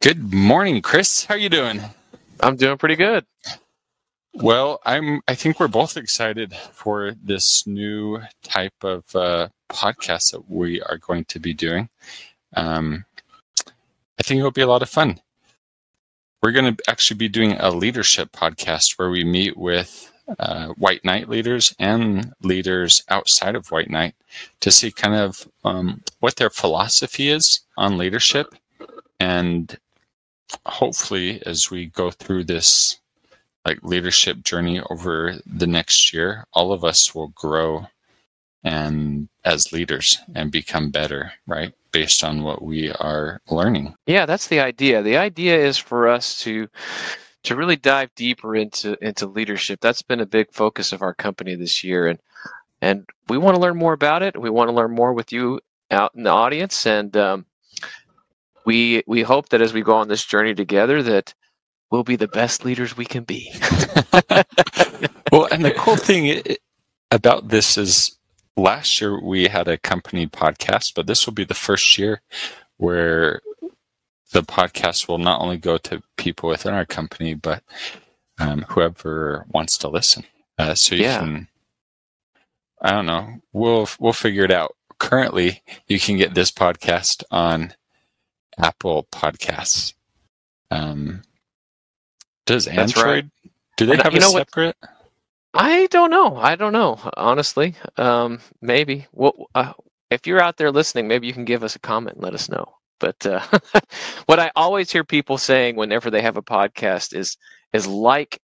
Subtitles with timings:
[0.00, 1.24] Good morning, Chris.
[1.24, 1.80] How are you doing?
[2.38, 3.26] I'm doing pretty good.
[4.32, 5.22] Well, I'm.
[5.26, 10.98] I think we're both excited for this new type of uh, podcast that we are
[10.98, 11.88] going to be doing.
[12.54, 13.06] Um,
[13.66, 15.18] I think it'll be a lot of fun.
[16.44, 21.04] We're going to actually be doing a leadership podcast where we meet with uh, White
[21.04, 24.14] Knight leaders and leaders outside of White Knight
[24.60, 28.54] to see kind of um, what their philosophy is on leadership
[29.18, 29.76] and
[30.66, 33.00] hopefully as we go through this
[33.64, 37.86] like leadership journey over the next year all of us will grow
[38.64, 41.72] and as leaders and become better right?
[41.90, 43.94] Based on what we are learning.
[44.06, 45.02] Yeah that's the idea.
[45.02, 46.68] The idea is for us to
[47.44, 49.80] to really dive deeper into into leadership.
[49.80, 52.18] That's been a big focus of our company this year and
[52.80, 54.40] and we want to learn more about it.
[54.40, 55.60] We want to learn more with you
[55.90, 57.46] out in the audience and um,
[58.68, 61.32] we we hope that as we go on this journey together that
[61.90, 63.50] we'll be the best leaders we can be.
[65.32, 66.42] well, and the cool thing
[67.10, 68.18] about this is
[68.58, 72.20] last year we had a company podcast, but this will be the first year
[72.76, 73.40] where
[74.32, 77.62] the podcast will not only go to people within our company, but
[78.38, 80.24] um, whoever wants to listen.
[80.58, 81.20] Uh, so you yeah.
[81.20, 81.48] can,
[82.82, 84.76] I don't know, we'll we'll figure it out.
[84.98, 87.72] Currently, you can get this podcast on
[88.58, 89.94] Apple Podcasts.
[90.70, 91.22] Um,
[92.46, 93.52] does Android right.
[93.76, 94.76] do they have you a separate?
[94.80, 94.90] What?
[95.54, 96.36] I don't know.
[96.36, 96.98] I don't know.
[97.16, 99.06] Honestly, um, maybe.
[99.12, 99.72] Well, uh,
[100.10, 102.48] if you're out there listening, maybe you can give us a comment and let us
[102.48, 102.66] know.
[103.00, 103.40] But uh,
[104.26, 107.36] what I always hear people saying whenever they have a podcast is
[107.72, 108.40] is like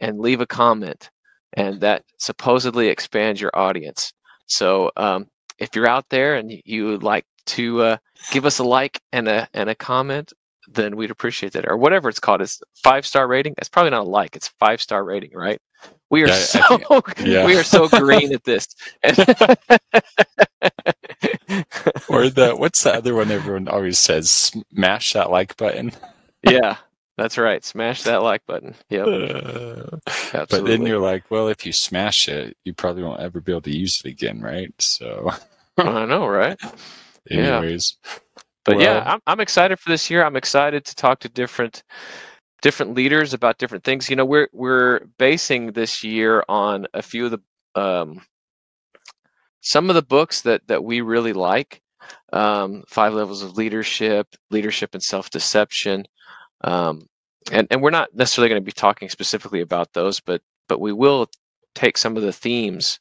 [0.00, 1.10] and leave a comment,
[1.54, 4.12] and that supposedly expands your audience.
[4.46, 5.26] So um,
[5.58, 7.96] if you're out there and you like to uh,
[8.30, 10.32] give us a like and a and a comment,
[10.68, 11.68] then we'd appreciate that.
[11.68, 12.40] Or whatever it's called.
[12.42, 13.54] It's five star rating.
[13.58, 14.36] It's probably not a like.
[14.36, 15.60] It's five star rating, right?
[16.10, 16.78] We are yeah, so
[17.24, 17.46] yeah.
[17.46, 18.68] we are so green at this.
[22.08, 24.30] or the what's the other one everyone always says?
[24.30, 25.92] Smash that like button.
[26.42, 26.76] yeah,
[27.16, 27.64] that's right.
[27.64, 28.74] Smash that like button.
[28.90, 29.06] Yep.
[29.06, 29.96] Uh,
[30.50, 33.62] but then you're like, well, if you smash it, you probably won't ever be able
[33.62, 34.72] to use it again, right?
[34.78, 35.30] So
[35.78, 36.58] I know, right?
[37.30, 37.96] Anyways.
[38.04, 38.12] Yeah.
[38.64, 40.24] But well, yeah, I'm I'm excited for this year.
[40.24, 41.82] I'm excited to talk to different
[42.62, 44.10] different leaders about different things.
[44.10, 48.22] You know, we're we're basing this year on a few of the um,
[49.60, 51.80] some of the books that that we really like.
[52.32, 56.06] Um, five levels of leadership, leadership and self deception.
[56.62, 57.06] Um,
[57.52, 60.92] and and we're not necessarily going to be talking specifically about those, but but we
[60.92, 61.28] will
[61.74, 62.98] take some of the themes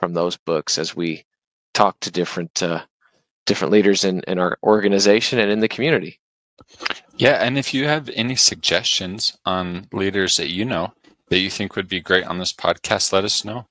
[0.00, 1.24] from those books as we
[1.72, 2.82] talk to different uh,
[3.46, 6.20] different leaders in, in our organization and in the community.
[7.16, 10.92] Yeah, and if you have any suggestions on leaders that you know
[11.28, 13.66] that you think would be great on this podcast, let us know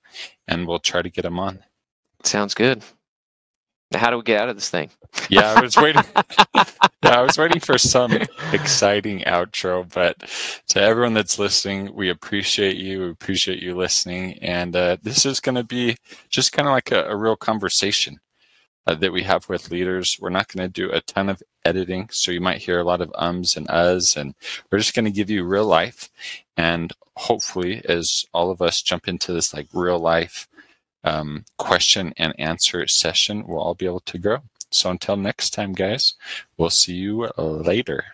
[0.47, 1.63] and we'll try to get them on.
[2.23, 2.83] Sounds good.
[3.93, 4.89] How do we get out of this thing?
[5.29, 6.03] Yeah, I was waiting.
[7.03, 8.11] yeah, I was waiting for some
[8.51, 9.91] exciting outro.
[9.93, 10.19] But
[10.69, 13.01] to everyone that's listening, we appreciate you.
[13.01, 14.39] We appreciate you listening.
[14.41, 15.97] And uh, this is going to be
[16.29, 18.19] just kind of like a, a real conversation
[18.87, 20.17] uh, that we have with leaders.
[20.19, 23.01] We're not going to do a ton of editing, so you might hear a lot
[23.01, 24.35] of ums and uhs, and
[24.71, 26.09] we're just going to give you real life.
[26.57, 30.47] And hopefully, as all of us jump into this like real life
[31.03, 34.39] um, question and answer session, we'll all be able to grow.
[34.71, 36.15] So until next time, guys,
[36.57, 38.05] we'll see you later.